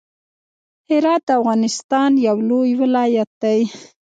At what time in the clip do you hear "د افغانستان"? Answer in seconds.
1.27-2.11